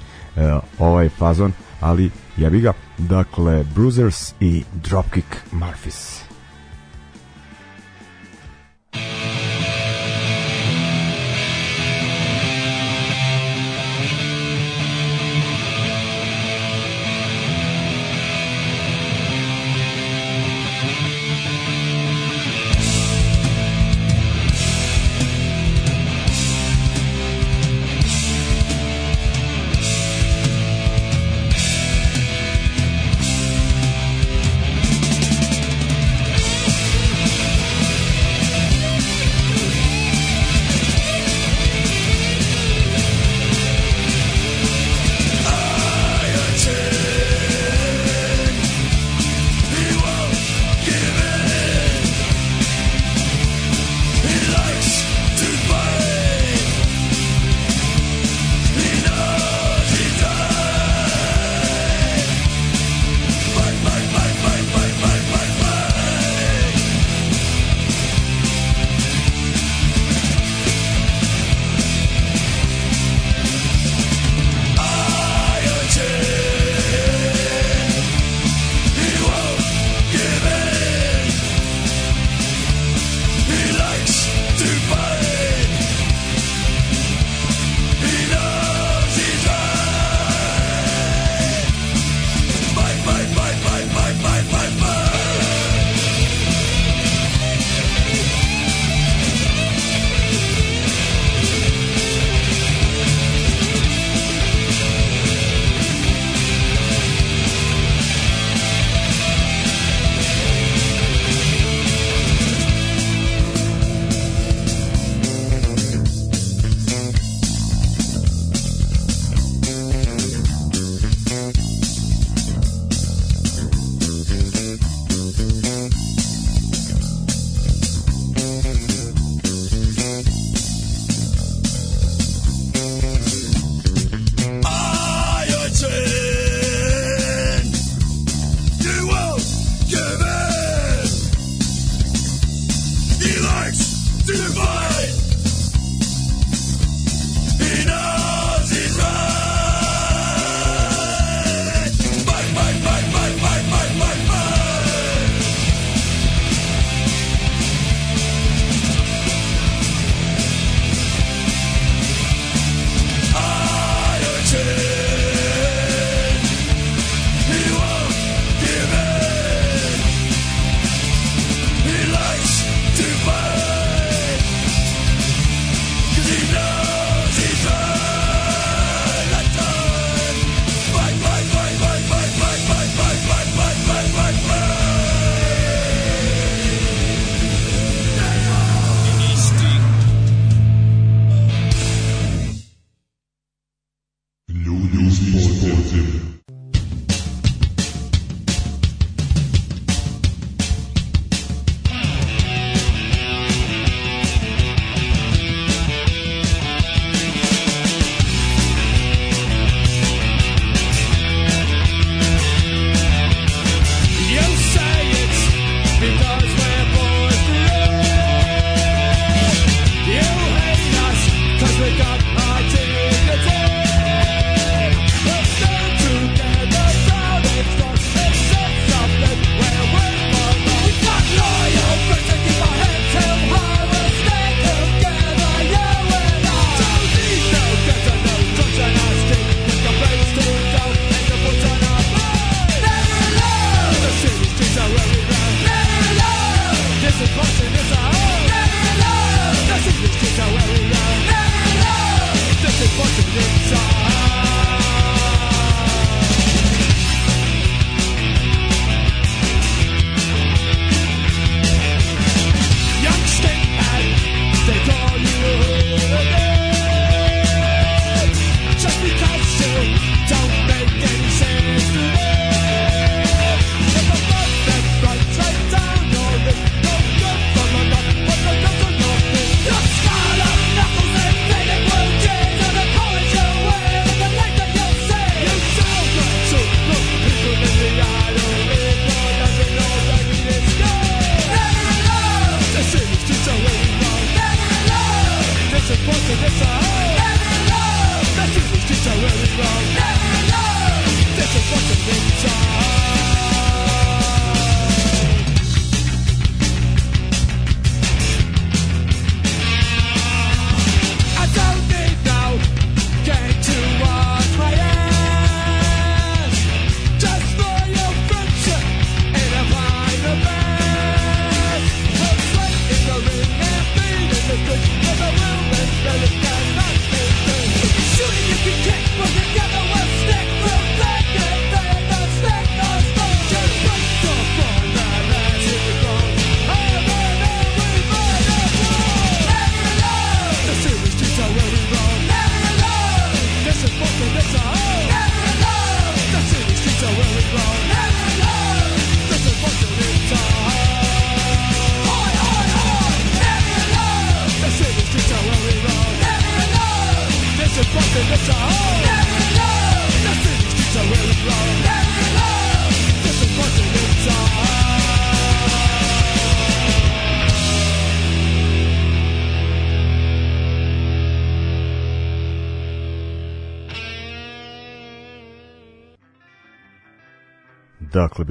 [0.79, 2.73] ovaj fazon ali ja bi ga.
[2.99, 6.27] Dakle Bruisers i Dropkick Murphys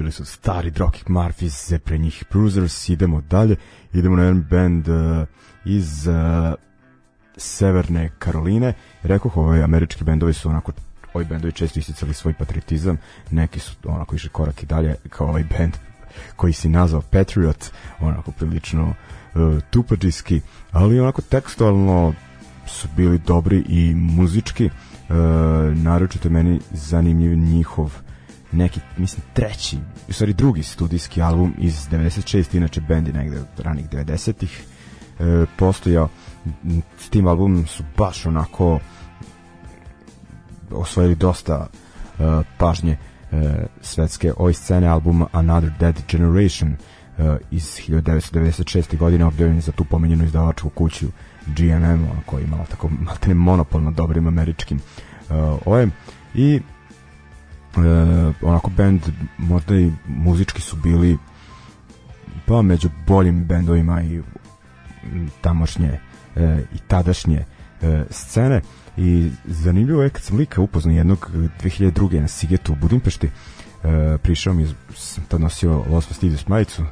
[0.06, 3.56] bili su stari Dropkick Murphys, njih Bruisers, idemo dalje,
[3.92, 5.26] idemo na jedan band uh,
[5.64, 6.14] iz uh,
[7.36, 8.74] Severne Karoline.
[9.02, 10.72] Rekao, ovaj američki bendovi su onako
[11.14, 12.98] ovi bendovi često isticali svoj patriotizam,
[13.30, 15.72] neki su onako išli korak i dalje kao ovaj band
[16.36, 20.40] koji si nazvao Patriot, onako prilično uh, tupađiski,
[20.72, 22.14] ali onako tekstualno
[22.66, 25.16] su bili dobri i muzički, uh,
[25.74, 28.06] naročito meni zanimljiv njihov
[28.56, 29.78] neki, mislim, treći,
[30.08, 34.64] u stvari drugi studijski album iz 96, inače bend je negde od ranih 90-ih
[35.20, 36.08] e, postojao,
[36.98, 38.78] s tim albumom su baš onako
[40.70, 42.96] osvojili dosta e, pažnje
[43.32, 46.76] e, svetske ove scene albuma Another Dead Generation e,
[47.50, 48.96] iz 1996.
[48.96, 51.06] godine objavljen za tu pomenjenu izdavačku kuću
[51.46, 55.34] GMM, koja je imala tako maltene monopol na dobrim američkim e,
[55.64, 55.92] ovim
[56.34, 56.60] i
[58.42, 59.00] onako band
[59.38, 61.18] možda i muzički su bili
[62.46, 64.22] pa među boljim bendovima i
[65.40, 66.00] tamošnje
[66.36, 67.44] e, i tadašnje
[67.82, 68.60] e, scene
[68.96, 71.30] i zanimljivo je kad sam lika upoznao jednog
[71.62, 72.20] 2002.
[72.20, 76.86] na Sigetu u Budimpešti e, prišao mi sam tad nosio Los Fastidios majicu e,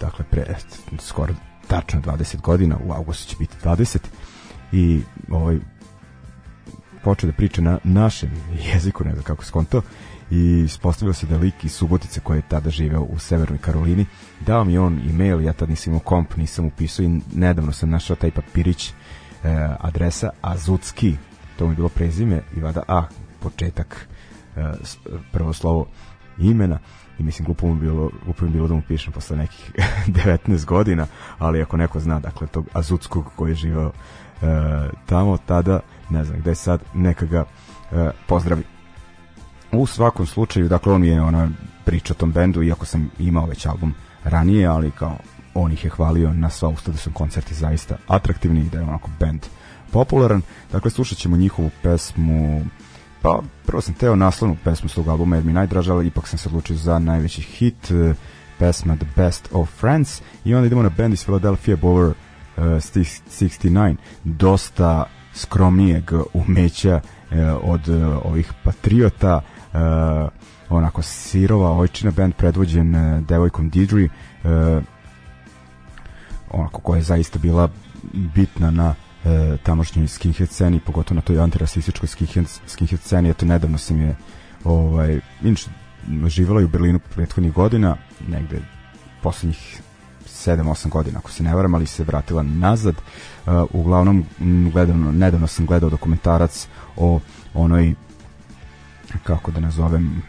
[0.00, 0.54] dakle pre
[0.98, 1.34] skoro
[1.68, 3.98] tačno 20 godina u augustu će biti 20
[4.72, 5.58] i ovaj
[7.06, 8.30] počeo da priča na našem
[8.72, 9.82] jeziku, ne znam kako skonto,
[10.30, 14.06] i ispostavilo se da lik iz Subotice koji je tada živeo u Severnoj Karolini,
[14.46, 18.16] dao mi on e-mail, ja tad nisam imao komp, nisam upisao i nedavno sam našao
[18.16, 18.92] taj papirić e,
[19.80, 21.16] adresa Azutski,
[21.58, 23.02] to mi je bilo prezime i vada A,
[23.40, 24.08] početak
[24.56, 24.72] e,
[25.32, 25.86] prvo slovo
[26.38, 26.78] imena.
[27.18, 29.70] I mislim glupo mu bilo, glupo mi bilo da mu pišem posle nekih
[30.48, 31.06] 19 godina,
[31.38, 34.25] ali ako neko zna dakle tog Azutskog koji je živao e,
[35.06, 35.80] tamo tada,
[36.10, 37.44] ne znam gde sad, neka ga
[37.92, 38.62] e, pozdravi.
[39.72, 41.48] U svakom slučaju, dakle on je ona
[41.84, 45.18] priča o tom bendu, iako sam imao već album ranije, ali kao
[45.54, 48.84] on ih je hvalio na sva usta da su koncerti zaista atraktivni i da je
[48.84, 49.40] onako band
[49.90, 50.42] popularan.
[50.72, 52.64] Dakle, slušat ćemo njihovu pesmu
[53.22, 56.28] pa prvo sam teo naslovnu pesmu s tog albuma jer mi je najdraža, ali ipak
[56.28, 58.14] sam se odlučio za najveći hit, eh,
[58.58, 62.12] pesma The Best of Friends i onda idemo na band iz Philadelphia Bower
[62.56, 65.04] uh, 69, dosta
[65.34, 69.40] skromnijeg umeća uh, od uh, ovih patriota,
[69.72, 69.78] uh,
[70.68, 72.94] onako sirova ojčina band predvođen
[73.28, 74.08] devojkom Didri,
[76.50, 77.68] onako koja je zaista bila
[78.12, 78.94] bitna na
[79.24, 84.16] e, tamošnjoj skinhead sceni, pogotovo na toj antirasističkoj skinhead, skinhead sceni, eto nedavno sam je
[84.64, 85.70] ovaj, inače
[86.26, 87.96] živala je u Berlinu prethodnih godina,
[88.28, 88.60] negde
[89.22, 89.80] poslednjih
[90.46, 92.94] 7-8 godina, ako se ne varam, ali se vratila nazad.
[93.46, 94.24] Uh, uglavnom,
[94.72, 97.20] gledano, nedavno sam gledao dokumentarac o
[97.54, 97.94] onoj,
[99.24, 100.22] kako da nazovem,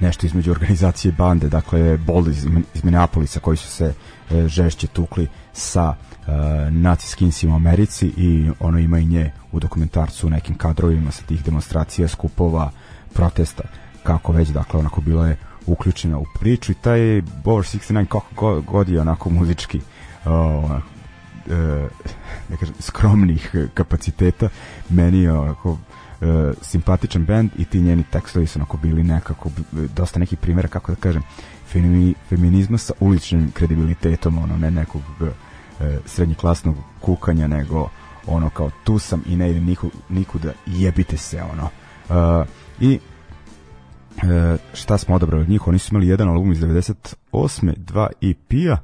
[0.00, 3.94] nešto između organizacije bande, dakle Bold iz, iz Minneapolisa koji su se
[4.30, 6.30] e, žešće tukli sa e,
[6.70, 11.44] naciskinsima u Americi i ono ima i nje u dokumentarcu u nekim kadrovima sa tih
[11.44, 12.70] demonstracija, skupova,
[13.14, 13.62] protesta,
[14.02, 15.36] kako već, dakle onako bila je
[15.66, 16.98] uključena u priču i taj
[17.44, 19.82] Bower 69 kako go- god je onako muzički e,
[22.48, 24.48] da kažem, skromnih kapaciteta
[24.88, 25.78] meni je onako
[26.20, 26.26] e,
[26.62, 31.00] simpatičan band i ti njeni tekstovi su onako bili nekako dosta nekih primjera kako da
[31.00, 31.22] kažem
[31.68, 35.02] femi, feminizma sa uličnim kredibilitetom ono ne nekog
[35.80, 37.88] e, srednjeklasnog kukanja nego
[38.26, 41.68] ono kao tu sam i ne idem niku, nikuda jebite se ono.
[42.10, 42.44] E,
[42.80, 42.98] i
[44.22, 45.42] e, šta smo odabrali?
[45.42, 47.76] Od njih oni su imali jedan album iz 98.
[47.76, 48.76] dva EP-a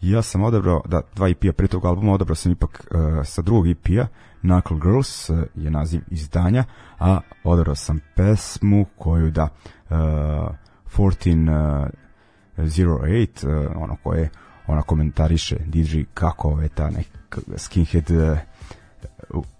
[0.00, 3.68] ja sam odabrao da dva EP-a pre tog albuma odabrao sam ipak e, sa drugog
[3.68, 4.06] EP-a
[4.40, 6.64] Knuckle Girls e, je naziv izdanja.
[6.98, 9.48] A odabrao sam pesmu koju da
[9.90, 9.94] e,
[10.96, 11.88] 14
[12.56, 14.30] e, 08 e, ono koje
[14.66, 18.38] ona komentariše DJ kako je ta neka skinhead e,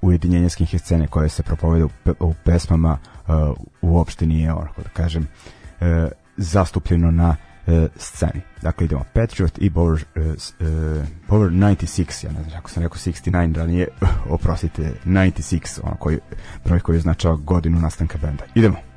[0.00, 1.90] ujedinjenje skinhead scene koje se propoveda u,
[2.20, 2.98] u pesmama
[3.28, 3.34] uh,
[3.82, 5.22] uopšte nije onako da kažem
[5.80, 5.86] uh,
[6.36, 7.36] zastupljeno na
[7.66, 8.40] uh, sceni.
[8.62, 12.96] Dakle idemo Patriot i Power, uh, uh, Power 96, ja ne znam ako sam rekao
[12.96, 13.88] 69 ranije,
[14.30, 16.18] oprostite 96, ono koji,
[16.64, 18.44] broj koji označava godinu nastanka benda.
[18.54, 18.93] Idemo.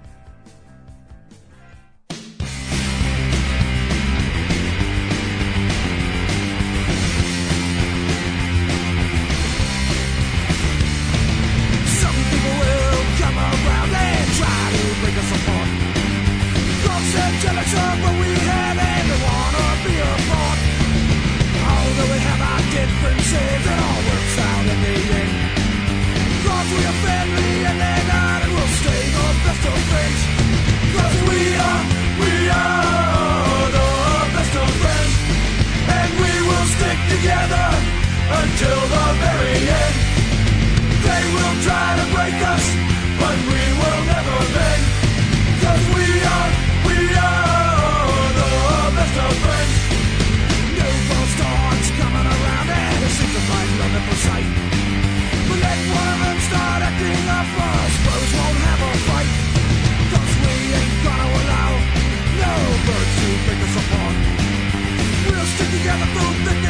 [66.00, 66.67] never thought that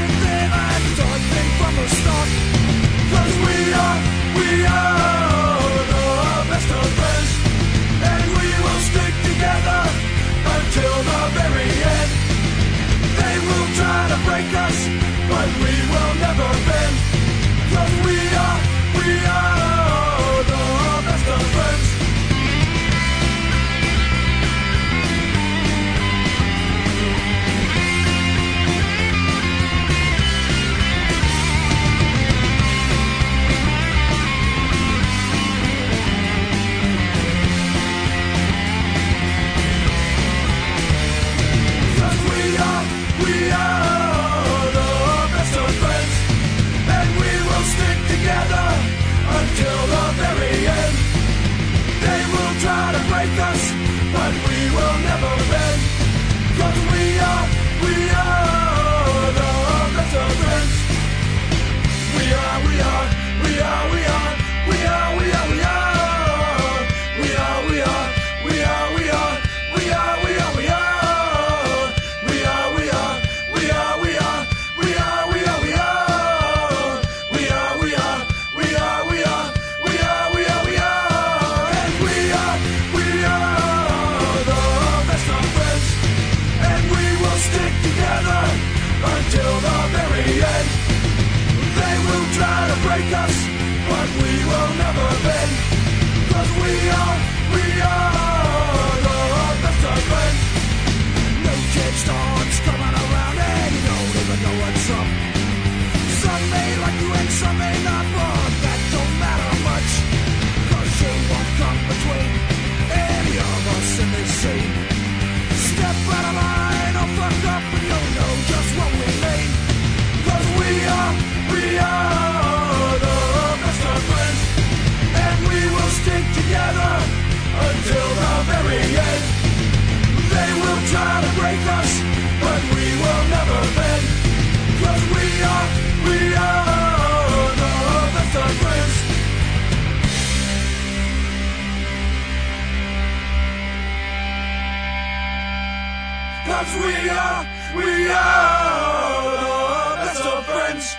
[146.68, 147.48] Cause we are,
[147.78, 150.98] we are the best of friends.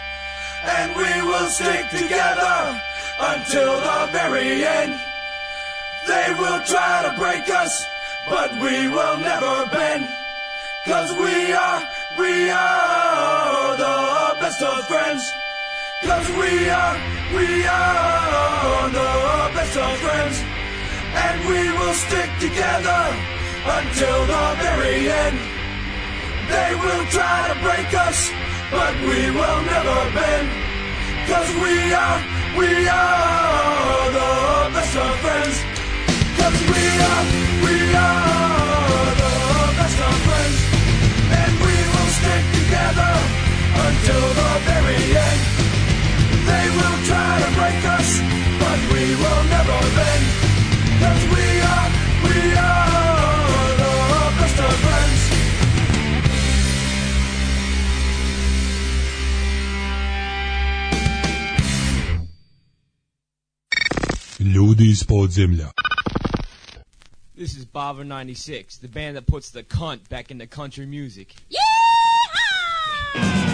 [0.65, 2.81] And we will stick together
[3.21, 4.99] until the very end.
[6.07, 7.87] They will try to break us,
[8.31, 10.09] but we will never bend.
[10.87, 11.83] Cause we are,
[12.19, 15.23] we are the best of friends.
[16.03, 16.97] Cause we are,
[17.37, 20.43] we are the best of friends.
[21.13, 23.05] And we will stick together
[23.69, 25.58] until the very end.
[26.49, 28.31] They will try to break us,
[28.71, 30.49] but we will never bend.
[31.29, 32.19] Cause we are,
[32.57, 34.33] we are the
[34.75, 35.57] best of friends.
[36.41, 37.25] Cause we are,
[37.65, 39.37] we are the
[39.77, 40.59] best of friends.
[41.41, 43.13] And we will stick together
[43.87, 45.41] until the very end.
[46.49, 48.09] They will try to break us,
[48.63, 50.25] but we will never bend.
[51.03, 51.58] Cause we
[64.59, 65.71] ljudi iz podzemlja.
[67.37, 71.29] This is Bava 96, the band that puts the cunt back into country music.
[71.49, 73.48] Yeah!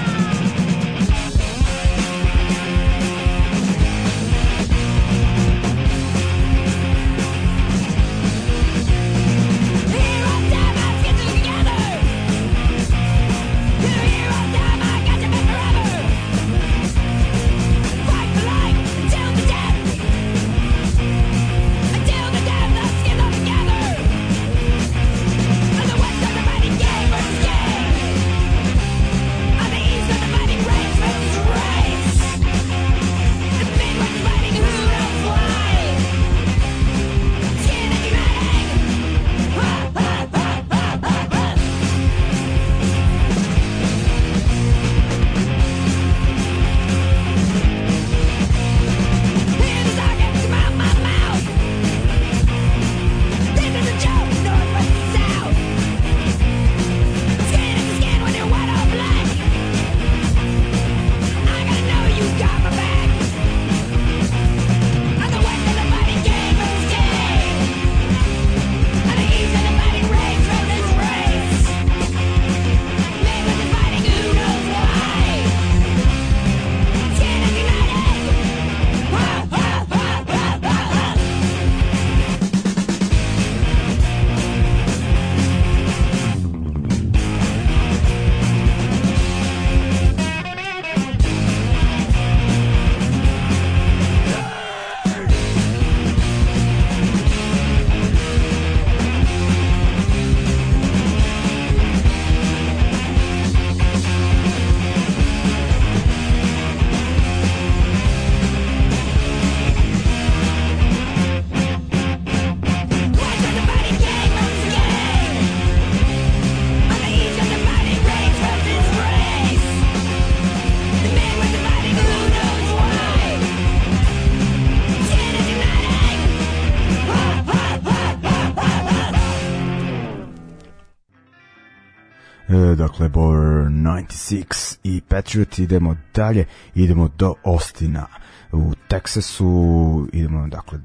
[134.30, 138.06] 96 i Patriot, idemo dalje, idemo do Ostina
[138.52, 140.78] u Teksasu, idemo dakle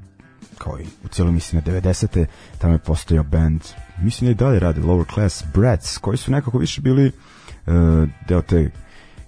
[0.58, 2.26] kao i u cijelom mislim na 90.
[2.58, 3.60] tamo je postojao band
[4.02, 7.74] mislim da i dalje rade Lower Class Brats koji su nekako više bili uh,
[8.28, 8.70] deo te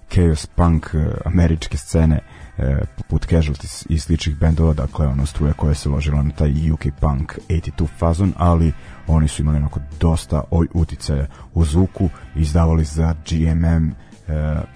[0.09, 2.19] chaos punk uh, američke scene
[2.57, 2.63] uh,
[2.97, 7.37] poput Casualties i sličnih bendova dakle ono struja koja se uložila na taj UK punk
[7.49, 8.73] 82 fazon ali
[9.07, 13.93] oni su imali onako dosta oj uticaja u zvuku izdavali za GMM uh,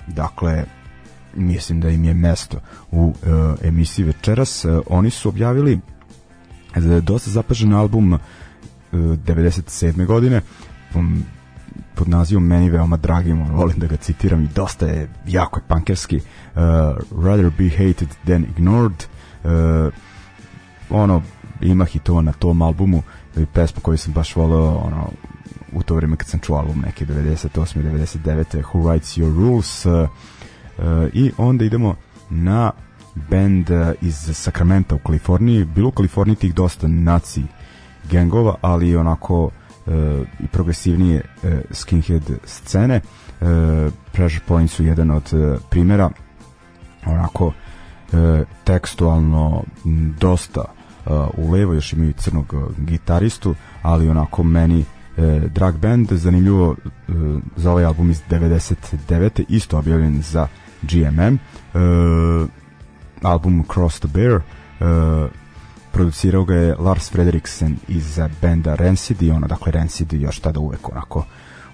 [0.07, 0.63] dakle
[1.35, 2.59] mislim da im je mesto
[2.91, 3.15] u uh,
[3.63, 5.79] emisiji večeras uh, oni su objavili
[6.75, 8.19] uh, dosta zapažen album uh,
[8.91, 10.05] 97.
[10.05, 10.41] godine
[11.95, 15.63] pod nazivom meni veoma dragim, ono, volim da ga citiram i dosta je, jako je
[15.67, 16.61] punkerski uh,
[17.23, 19.05] Rather be hated than ignored
[19.43, 19.93] uh,
[20.89, 21.21] ono,
[21.61, 23.03] ima hitova na tom albumu
[23.37, 23.45] i
[23.81, 25.09] koju sam baš voleo ono,
[25.73, 27.47] u to vreme kad sam čuo album neke 98.
[27.55, 28.63] 99.
[28.63, 31.95] Who Writes Your Rules uh, uh, i onda idemo
[32.29, 32.71] na
[33.29, 37.43] band uh, iz Sacramento u Kaliforniji bilo u Kaliforniji tih dosta naci
[38.09, 39.51] gengova, ali onako uh,
[40.39, 43.01] i progresivnije uh, skinhead scene.
[43.41, 43.47] Uh,
[44.11, 45.33] Pressure Point su jedan od
[45.69, 46.09] primjera.
[47.05, 47.53] Onako
[48.63, 49.63] tekstualno
[50.19, 50.61] dosta
[51.33, 56.11] u levo još imaju crnog gitaristu ali onako meni uh, drag band.
[56.11, 57.15] Zanimljivo uh,
[57.55, 59.43] za ovaj album iz 99.
[59.49, 60.47] isto objavljen za
[60.81, 62.49] GMM uh,
[63.21, 65.29] album Cross the Bear uh,
[65.91, 70.89] producirao ga je Lars Frederiksen iz benda Rancid i ono, dakle Rancid još tada uvek
[70.89, 71.25] onako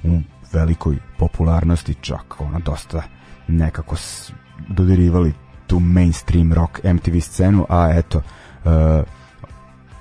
[0.03, 0.19] u
[0.53, 3.03] velikoj popularnosti čak ono dosta
[3.47, 3.95] nekako
[4.69, 5.33] dodirivali
[5.67, 8.71] tu mainstream rock MTV scenu a eto uh,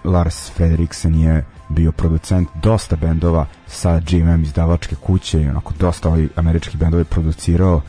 [0.04, 6.30] Lars Frederiksen je bio producent dosta bendova sa GMM izdavačke kuće i onako dosta ovih
[6.36, 7.82] američkih bendova producirao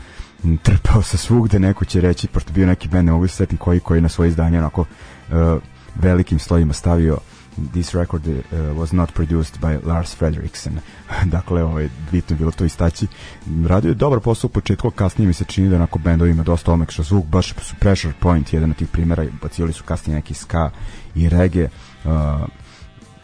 [0.62, 3.80] trpao sa svugde, neko će reći, pošto bio neki band, ne mogu se setiti koji,
[3.80, 5.62] koji na svoje izdanje onako uh,
[5.94, 7.18] velikim slovima stavio
[7.72, 8.34] this record uh,
[8.76, 10.80] was not produced by Lars Frederiksen.
[11.24, 13.06] dakle, ovaj, bitno bilo to istaći.
[13.66, 16.72] Radio je dobar posao u početku, kasnije mi se čini da onako bendovi ima dosta
[16.72, 20.70] omekša zvuk, baš su Pressure Point, jedan od tih primjera, bacili su kasnije neki ska
[21.14, 21.68] i reggae.
[22.04, 22.10] Uh,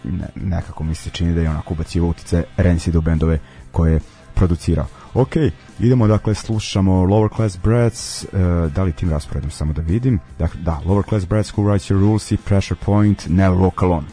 [0.05, 3.39] ne, nekako mi se čini da je onako ubacivo utice Rancid u bendove
[3.73, 4.01] koje je
[4.35, 4.87] producirao.
[5.15, 5.37] Ok,
[5.79, 10.61] idemo dakle, slušamo Lower Class Brats, uh, da li tim rasporedom samo da vidim, dakle,
[10.61, 14.07] da, Lower Class Brats, Who Writes Your Rules i Pressure Point, Never Walk Alone.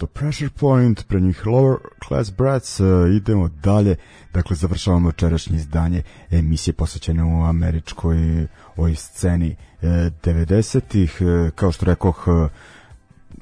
[0.00, 1.76] Bili su to Pressure Point, pre njih Lower
[2.08, 2.86] Class Brats, uh,
[3.16, 3.96] idemo dalje,
[4.32, 8.46] dakle završavamo večerašnje izdanje emisije posvećene u američkoj
[8.76, 9.88] ovoj sceni uh,
[10.22, 12.28] 90-ih, uh, kao što rekoh,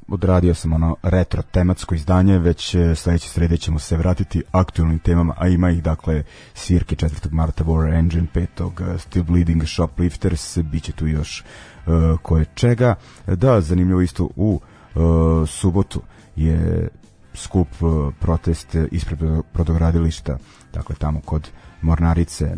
[0.09, 5.35] odradio sam ono retro tematsko izdanje, već e, sledeće srede ćemo se vratiti aktualnim temama,
[5.39, 6.25] a ima ih dakle
[6.55, 7.33] svirke 4.
[7.33, 8.95] marta War Engine, 5.
[8.95, 11.45] e, Still Bleeding Shoplifters, bit će tu još
[11.87, 12.95] uh, koje čega.
[13.27, 14.61] Da, zanimljivo isto u
[14.95, 16.03] uh, subotu
[16.45, 16.89] je
[17.35, 19.19] skup uh, protest ispred
[19.55, 20.39] brodogradilišta,
[20.73, 21.51] dakle tamo kod
[21.83, 22.57] Mornarice,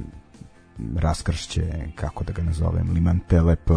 [0.97, 1.63] raskršće,
[1.95, 3.71] kako da ga nazovem, Liman Telep,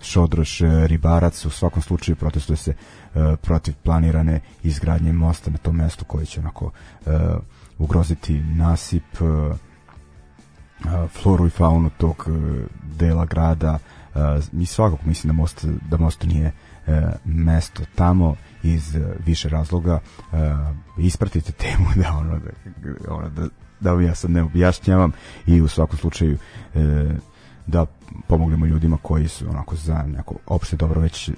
[0.00, 6.04] Šodroš, Ribarac, u svakom slučaju protestuje se e, protiv planirane izgradnje mosta na tom mestu
[6.04, 6.70] koji će onako
[7.06, 7.10] e,
[7.78, 9.54] ugroziti nasip, e, e,
[11.08, 12.30] floru i faunu tog e,
[12.98, 13.78] dela grada
[14.14, 14.18] e,
[14.52, 16.52] i svakog mislim da most, da most nije
[16.86, 17.82] e, mesto.
[17.94, 18.34] Tamo
[18.64, 20.00] iz e, više razloga
[20.32, 20.36] e,
[20.98, 23.48] ispratite temu da ono da, ono, da
[23.80, 25.12] da ja sad ne objašnjavam
[25.46, 26.38] i u svakom slučaju
[26.74, 26.78] e,
[27.66, 27.86] da
[28.26, 31.32] pomognemo ljudima koji su onako za neko opšte dobro već e,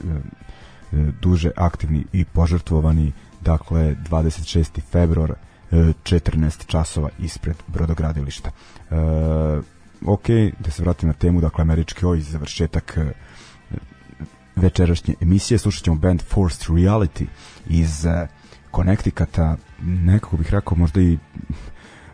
[1.23, 4.81] duže aktivni i požrtvovani dakle 26.
[4.91, 5.37] februar e,
[5.73, 8.95] 14 časova ispred brodogradilišta e,
[10.07, 10.27] ok,
[10.59, 12.99] da se vratim na temu dakle američki ovaj završetak
[14.67, 15.59] večerašnje emisije.
[15.59, 17.27] Slušat ćemo band Forced Reality
[17.69, 18.27] iz e,
[18.75, 19.57] Connecticuta.
[19.83, 21.19] Nekako bih rekao možda i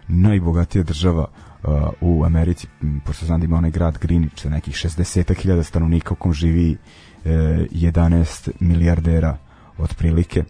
[0.09, 1.27] najbogatija država
[1.63, 1.71] uh,
[2.01, 2.67] u Americi,
[3.05, 7.31] pošto znam da ima onaj grad Greenwich sa nekih 60.000 stanovnika u kom živi uh,
[7.31, 9.39] 11 milijardera
[9.79, 10.45] otprilike.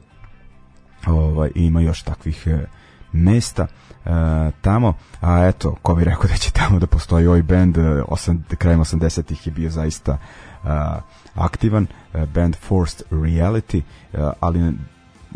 [1.07, 2.61] Ovaj, i ima još takvih uh,
[3.13, 3.67] mesta
[4.05, 4.11] uh,
[4.61, 8.45] tamo, a eto, ko bi rekao da će tamo da postoji ovaj band, uh, osam,
[8.59, 10.71] krajem 80-ih je bio zaista uh,
[11.35, 13.83] aktivan, uh, band Forced Reality,
[14.13, 14.73] uh, ali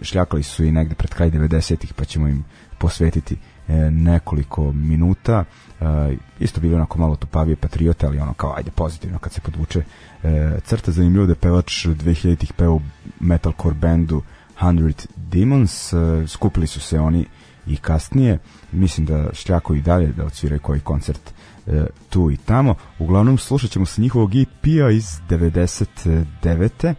[0.02, 2.44] šljakali su i negde pred kraj 90-ih, pa ćemo im
[2.78, 3.36] posvetiti
[3.68, 5.44] e, nekoliko minuta.
[5.80, 9.82] E, isto bili onako malo tupavije patriote ali ono kao ajde pozitivno kad se podvuče
[10.22, 12.80] e, crta zanimljivo da je pevač 2000-ih peo
[13.20, 14.22] metalcore bandu
[14.60, 15.96] 100 Demons e,
[16.26, 17.26] skupili su se oni
[17.66, 18.38] i kasnije
[18.72, 21.34] mislim da šljako i dalje da odsviraju koji koncert
[21.66, 22.74] e, tu i tamo.
[22.98, 26.94] Uglavnom slušat ćemo sa njihovog EP-a iz 99.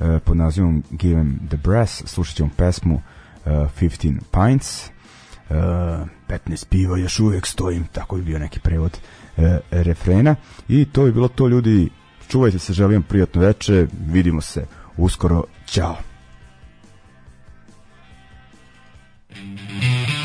[0.00, 2.02] E, pod nazivom Give 'em the Brass.
[2.06, 3.00] Slušat ćemo pesmu
[3.46, 4.90] e, 15 Pints.
[5.50, 5.56] Uh,
[6.28, 8.98] 15 piva još uvijek stojim, tako bi bio neki prevod
[9.36, 10.36] uh, refrena.
[10.68, 11.88] I to bi bilo to ljudi,
[12.28, 14.66] čuvajte se, želim prijatno veče, vidimo se
[14.96, 16.07] uskoro, ćao.
[19.80, 20.17] Thank you.